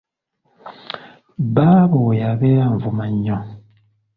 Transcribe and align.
Baaba 1.53 1.95
oyo 2.09 2.23
abeera 2.31 2.61
anvuma 2.69 3.05
nnyo. 3.11 3.37